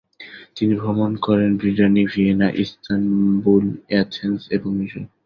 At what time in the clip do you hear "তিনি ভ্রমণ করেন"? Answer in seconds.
0.55-1.49